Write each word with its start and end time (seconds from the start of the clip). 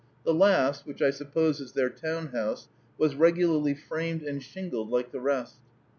The 0.23 0.33
last, 0.33 0.87
which 0.87 0.99
I 0.99 1.11
suppose 1.11 1.59
is 1.59 1.73
their 1.73 1.91
town 1.91 2.29
house, 2.29 2.67
was 2.97 3.13
regularly 3.13 3.75
framed 3.75 4.23
and 4.23 4.41
shingled 4.41 4.89
like 4.89 5.11
the 5.11 5.21
rest. 5.21 5.59